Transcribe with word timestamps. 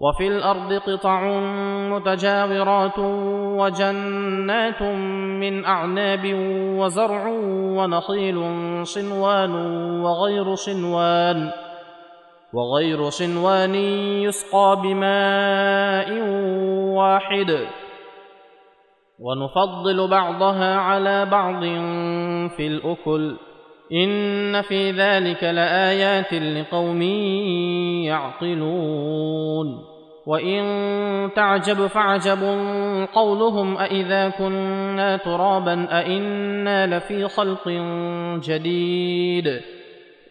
وفي 0.00 0.28
الأرض 0.28 0.72
قطع 0.72 1.40
متجاورات 1.90 2.98
وجنات 3.58 4.82
من 5.40 5.64
أعناب 5.64 6.32
وزرع 6.78 7.28
ونخيل 7.76 8.38
صنوان 8.86 9.54
وغير 10.02 10.54
صنوان 10.54 11.50
وغير 12.52 13.08
صنوان 13.08 13.74
يسقى 14.24 14.80
بماء 14.82 16.08
واحد. 16.96 17.66
ونفضل 19.20 20.08
بعضها 20.08 20.76
على 20.76 21.24
بعض 21.24 21.60
في 22.56 22.66
الأكل. 22.66 23.36
ان 23.92 24.62
في 24.62 24.90
ذلك 24.90 25.44
لايات 25.44 26.34
لقوم 26.34 27.02
يعقلون 28.02 29.96
وان 30.26 31.30
تعجب 31.36 31.86
فعجب 31.86 32.38
قولهم 33.14 33.78
أإذا 33.78 34.28
كنا 34.28 35.16
ترابا 35.16 35.86
أإنا 35.90 36.96
لفي 36.96 37.28
خلق 37.28 37.68
جديد 38.44 39.60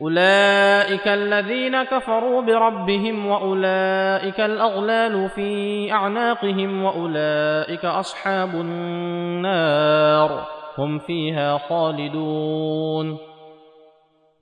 اولئك 0.02 1.08
الذين 1.08 1.84
كفروا 1.84 2.42
بربهم 2.42 3.26
واولئك 3.26 4.40
الاغلال 4.40 5.30
في 5.30 5.92
اعناقهم 5.92 6.84
واولئك 6.84 7.86
اصحاب 7.86 8.50
النار 8.56 10.48
هم 10.78 11.00
فيها 11.00 11.58
خالدون 11.58 13.35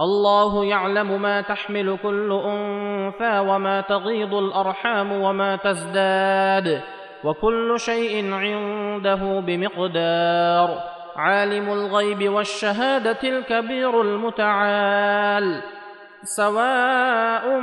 الله 0.00 0.64
يعلم 0.64 1.22
ما 1.22 1.40
تحمل 1.40 1.98
كل 2.02 2.40
أنثى 2.44 3.38
وما 3.38 3.80
تغيض 3.80 4.34
الأرحام 4.34 5.12
وما 5.12 5.56
تزداد 5.56 6.82
وكل 7.24 7.80
شيء 7.80 8.34
عنده 8.34 9.40
بمقدار. 9.40 10.78
عالم 11.16 11.72
الغيب 11.72 12.28
والشهادة 12.28 13.18
الكبير 13.24 14.00
المتعال. 14.00 15.62
سواء 16.22 17.60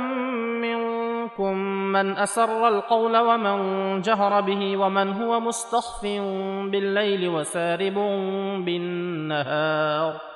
منكم 0.60 1.54
من 1.92 2.16
أسر 2.16 2.68
القول 2.68 3.16
ومن 3.16 4.00
جهر 4.00 4.40
به 4.40 4.76
ومن 4.76 5.12
هو 5.12 5.40
مستخف 5.40 6.02
بالليل 6.70 7.28
وسارب 7.28 7.94
بالنهار. 8.64 10.35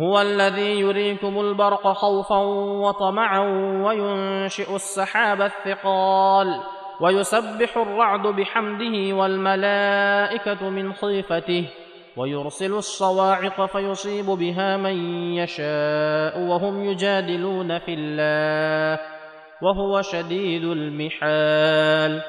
هو 0.00 0.20
الذي 0.20 0.80
يريكم 0.80 1.40
البرق 1.40 1.92
خوفا 1.92 2.36
وطمعا 2.84 3.40
وينشئ 3.84 4.74
السحاب 4.74 5.42
الثقال 5.42 6.60
ويسبح 7.00 7.76
الرعد 7.76 8.26
بحمده 8.26 9.16
والملائكة 9.16 10.70
من 10.70 10.92
خيفته 10.92 11.64
ويرسل 12.16 12.72
الصواعق 12.72 13.66
فيصيب 13.66 14.26
بها 14.26 14.76
من 14.76 14.96
يشاء 15.34 16.40
وهم 16.40 16.84
يجادلون 16.84 17.78
في 17.78 17.94
الله 17.94 19.00
وهو 19.62 20.02
شديد 20.02 20.64
المحال. 20.64 22.22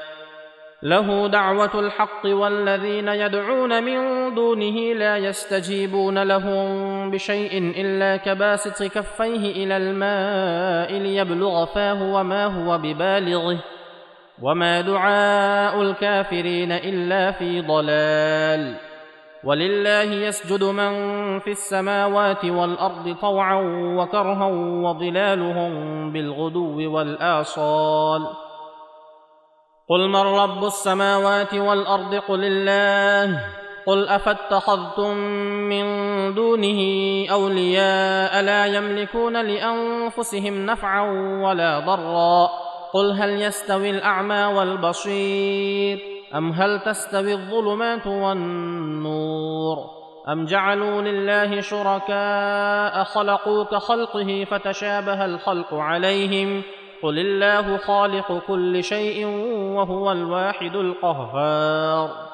له 0.84 1.28
دعوة 1.28 1.80
الحق 1.80 2.26
والذين 2.26 3.08
يدعون 3.08 3.84
من 3.84 4.34
دونه 4.34 4.92
لا 4.94 5.16
يستجيبون 5.16 6.22
لهم 6.22 6.93
بشيء 7.10 7.58
إلا 7.58 8.16
كباسط 8.16 8.82
كفيه 8.82 9.64
إلى 9.64 9.76
الماء 9.76 10.92
ليبلغ 10.98 11.64
فاه 11.64 12.02
وما 12.02 12.46
هو 12.46 12.78
ببالغه 12.78 13.58
وما 14.42 14.80
دعاء 14.80 15.82
الكافرين 15.82 16.72
إلا 16.72 17.30
في 17.30 17.60
ضلال 17.60 18.76
ولله 19.44 20.02
يسجد 20.02 20.64
من 20.64 20.92
في 21.38 21.50
السماوات 21.50 22.44
والأرض 22.44 23.16
طوعا 23.20 23.60
وكرها 23.98 24.46
وظلالهم 24.84 26.12
بالغدو 26.12 26.94
والآصال 26.94 28.26
قل 29.88 30.08
من 30.08 30.16
رب 30.16 30.64
السماوات 30.64 31.54
والأرض 31.54 32.14
قل 32.14 32.44
الله 32.44 33.40
قل 33.86 34.08
افاتخذتم 34.08 35.16
من 35.68 35.84
دونه 36.34 36.80
اولياء 37.30 38.42
لا 38.42 38.66
يملكون 38.66 39.46
لانفسهم 39.46 40.66
نفعا 40.66 41.02
ولا 41.42 41.78
ضرا 41.78 42.50
قل 42.92 43.10
هل 43.12 43.42
يستوي 43.42 43.90
الاعمى 43.90 44.44
والبصير 44.44 45.98
ام 46.34 46.50
هل 46.50 46.80
تستوي 46.80 47.32
الظلمات 47.32 48.06
والنور 48.06 49.78
ام 50.28 50.44
جعلوا 50.44 51.02
لله 51.02 51.60
شركاء 51.60 53.04
خلقوا 53.04 53.64
كخلقه 53.64 54.46
فتشابه 54.50 55.24
الخلق 55.24 55.74
عليهم 55.74 56.62
قل 57.02 57.18
الله 57.18 57.76
خالق 57.76 58.42
كل 58.46 58.84
شيء 58.84 59.26
وهو 59.76 60.12
الواحد 60.12 60.76
القهار 60.76 62.33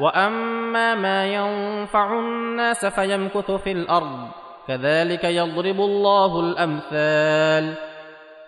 واما 0.00 0.94
ما 0.94 1.26
ينفع 1.26 2.18
الناس 2.18 2.86
فيمكث 2.86 3.50
في 3.50 3.72
الأرض 3.72 4.28
كذلك 4.68 5.24
يضرب 5.24 5.80
الله 5.80 6.40
الامثال 6.40 7.74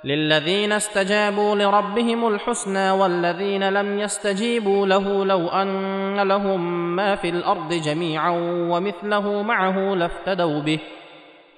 للذين 0.05 0.73
استجابوا 0.73 1.55
لربهم 1.57 2.29
الحسنى 2.29 2.91
والذين 2.91 3.69
لم 3.69 3.99
يستجيبوا 3.99 4.87
له 4.87 5.25
لو 5.25 5.49
ان 5.49 6.21
لهم 6.29 6.97
ما 6.97 7.15
في 7.15 7.29
الأرض 7.29 7.73
جميعا 7.73 8.31
ومثله 8.71 9.43
معه 9.43 9.95
لافتدوا 9.95 10.61
به 10.61 10.79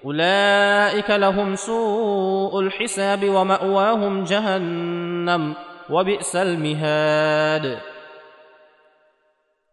اولئك 0.05 1.11
لهم 1.11 1.57
سوء 1.57 2.61
الحساب 2.61 3.29
وماواهم 3.29 4.25
جهنم 4.25 5.55
وبئس 5.91 6.37
المهاد 6.37 7.79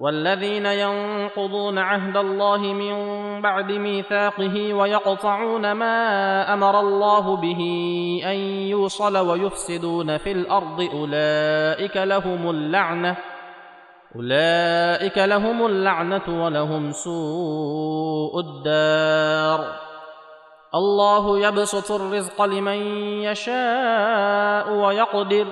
والذين 0.00 0.66
ينقضون 0.66 1.78
عهد 1.78 2.16
الله 2.16 2.58
من 2.58 2.96
بعد 3.42 3.72
ميثاقه 3.72 4.74
ويقطعون 4.74 5.72
ما 5.72 6.54
أمر 6.54 6.80
الله 6.80 7.36
به 7.36 7.60
أن 8.24 8.36
يوصل 8.68 9.16
ويفسدون 9.16 10.16
في 10.16 10.32
الأرض 10.32 10.80
أولئك 10.80 11.96
لهم 11.96 12.50
اللعنة 12.50 13.16
أولئك 14.16 15.18
لهم 15.18 15.66
اللعنة 15.66 16.44
ولهم 16.44 16.92
سوء 16.92 18.40
الدار 18.40 19.86
الله 20.74 21.38
يبسط 21.38 21.92
الرزق 21.92 22.42
لمن 22.42 22.78
يشاء 23.22 24.72
ويقدر 24.72 25.46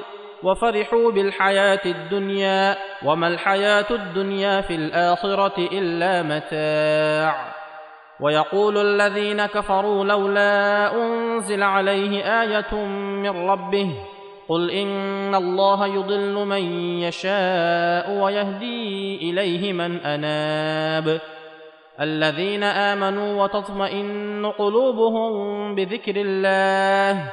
وفرحوا 0.44 1.10
بالحياة 1.10 1.80
الدنيا 1.86 2.76
وما 3.04 3.28
الحياة 3.28 3.86
الدنيا 3.90 4.60
في 4.60 4.74
الآخرة 4.74 5.68
إلا 5.72 6.22
متاع. 6.22 7.54
ويقول 8.20 8.78
الذين 8.78 9.46
كفروا 9.46 10.04
لولا 10.04 10.94
أنزل 10.94 11.62
عليه 11.62 12.42
آية 12.42 12.74
من 13.24 13.48
ربه 13.48 13.90
قل 14.48 14.70
إن 14.70 15.34
الله 15.34 15.86
يضل 15.86 16.34
من 16.34 16.62
يشاء 16.98 18.10
ويهدي 18.10 19.16
إليه 19.30 19.72
من 19.72 20.00
أناب. 20.00 21.20
الذين 22.00 22.62
آمنوا 22.62 23.42
وتطمئن 23.42 24.46
قلوبهم 24.58 25.74
بذكر 25.74 26.14
الله 26.16 27.32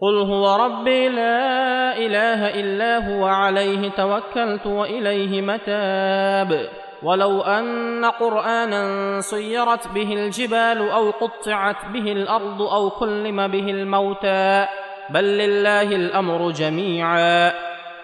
قل 0.00 0.16
هو 0.16 0.56
ربي 0.56 1.08
لا 1.08 1.96
اله 1.96 2.60
الا 2.60 2.98
هو 3.08 3.26
عليه 3.26 3.90
توكلت 3.90 4.66
واليه 4.66 5.42
متاب 5.42 6.68
ولو 7.02 7.40
ان 7.40 8.04
قرانا 8.04 9.20
صيرت 9.20 9.88
به 9.88 10.12
الجبال 10.12 10.90
أو 10.90 11.10
قطعت 11.10 11.84
به 11.92 12.12
الأرض 12.12 12.62
أو 12.62 12.90
كلم 12.90 13.48
به 13.48 13.70
الموتى 13.70 14.66
بل 15.10 15.24
لله 15.24 15.82
الامر 15.82 16.50
جميعا 16.50 17.52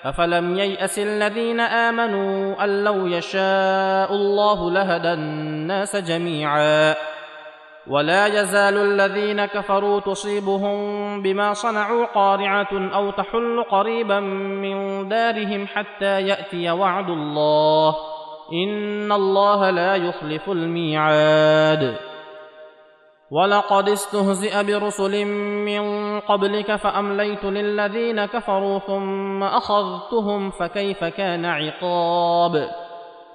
افلم 0.05 0.59
يياس 0.59 0.99
الذين 0.99 1.61
امنوا 1.61 2.65
ان 2.65 2.85
لو 2.85 3.07
يشاء 3.07 4.13
الله 4.13 4.71
لهدى 4.71 5.13
الناس 5.13 5.97
جميعا 5.97 6.95
ولا 7.91 8.27
يزال 8.27 8.77
الذين 8.77 9.45
كفروا 9.45 10.01
تصيبهم 10.01 10.77
بما 11.23 11.53
صنعوا 11.53 12.07
قارعة 12.07 12.95
أو 12.95 13.11
تحل 13.11 13.65
قريبا 13.71 14.21
من 14.21 15.09
دارهم 15.09 15.67
حتى 15.67 16.21
يأتي 16.21 16.71
وعد 16.71 17.09
الله. 17.11 17.97
إن 18.53 19.13
الله 19.13 19.71
لا 19.71 19.97
يخلف 19.97 20.49
الميعاد. 20.49 21.97
ولقد 23.31 23.89
استهزئ 23.89 24.65
برسل 24.65 25.25
من 25.65 26.21
قبلك 26.21 26.77
فأمليت 26.77 27.45
للذين 27.45 28.25
كفروا 28.25 28.79
ثم 28.79 29.43
أخذتهم 29.43 30.51
فكيف 30.51 31.05
كان 31.05 31.45
عقاب؟ 31.45 32.84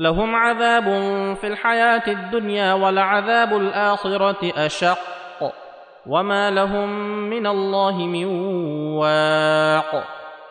لهم 0.00 0.36
عذاب 0.36 0.84
في 1.40 1.46
الحياة 1.46 2.02
الدنيا 2.08 2.74
ولعذاب 2.74 3.56
الآخرة 3.56 4.52
أشق 4.56 4.98
وما 6.06 6.50
لهم 6.50 6.88
من 7.30 7.46
الله 7.46 7.96
من 7.96 8.24
واق. 8.96 10.04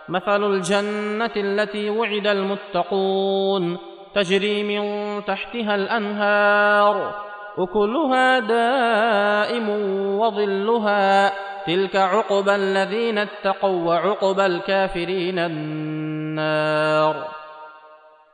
مثل 0.09 0.43
الجنة 0.43 1.31
التي 1.37 1.89
وعد 1.89 2.27
المتقون 2.27 3.77
تجري 4.15 4.63
من 4.63 4.81
تحتها 5.25 5.75
الأنهار 5.75 7.15
أكلها 7.57 8.39
دائم 8.39 9.69
وظلها. 10.19 11.31
تلك 11.65 11.95
عقبى 11.95 12.55
الذين 12.55 13.17
اتقوا 13.17 13.87
وعقبى 13.87 14.45
الكافرين 14.45 15.39
النار. 15.39 17.38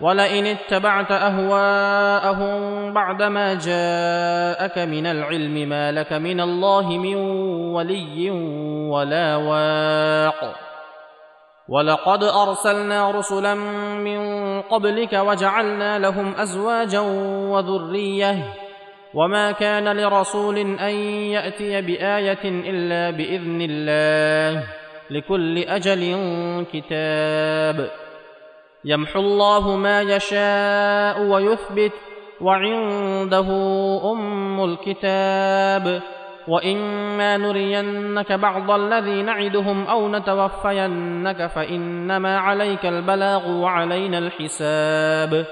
ولئن 0.00 0.46
اتبعت 0.46 1.12
أهواءهم 1.12 2.92
بعدما 2.92 3.54
جاءك 3.54 4.78
من 4.78 5.06
العلم 5.06 5.68
ما 5.68 5.92
لك 5.92 6.12
من 6.12 6.40
الله 6.40 6.88
من 6.88 7.14
ولي 7.74 8.30
ولا 8.90 9.36
واق. 9.36 10.54
ولقد 11.68 12.24
أرسلنا 12.24 13.10
رسلا 13.10 13.54
من 14.04 14.20
قبلك 14.60 15.12
وجعلنا 15.12 15.98
لهم 15.98 16.34
أزواجا 16.34 17.00
وذرية. 17.50 18.36
وما 19.14 19.52
كان 19.52 19.96
لرسول 19.96 20.58
أن 20.58 20.94
يأتي 21.34 21.80
بآية 21.82 22.44
إلا 22.44 23.16
بإذن 23.16 23.66
الله. 23.70 24.64
لكل 25.10 25.58
أجل 25.58 26.16
كتاب. 26.72 28.09
يمحو 28.84 29.20
الله 29.20 29.76
ما 29.76 30.02
يشاء 30.02 31.22
ويثبت 31.22 31.92
وعنده 32.40 33.48
أم 34.12 34.64
الكتاب. 34.64 36.02
وإما 36.48 37.36
نرينك 37.36 38.32
بعض 38.32 38.70
الذي 38.70 39.22
نعدهم 39.22 39.86
أو 39.86 40.08
نتوفينك 40.08 41.46
فإنما 41.46 42.38
عليك 42.38 42.86
البلاغ 42.86 43.50
وعلينا 43.50 44.18
الحساب. 44.18 45.46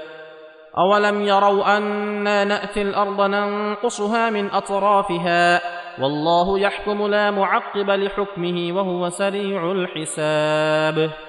أولم 0.77 1.21
يروا 1.21 1.77
أنا 1.77 2.43
نأتي 2.43 2.81
الأرض 2.81 3.21
ننقصها 3.21 4.29
من 4.29 4.49
أطرافها؟ 4.51 5.61
والله 6.01 6.59
يحكم 6.59 7.07
لا 7.07 7.31
معقب 7.31 7.89
لحكمه 7.89 8.71
وهو 8.75 9.09
سريع 9.09 9.71
الحساب. 9.71 11.28